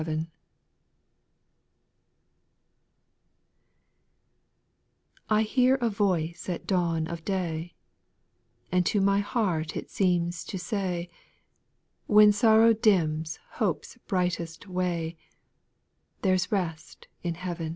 [5.29, 7.73] T HEAR a voice at dawn of day, X
[8.71, 11.07] And to my heart it seems to say,
[12.07, 15.17] When sorrow dims hope's brightest ray,"
[16.23, 17.69] There 's rest in heaven."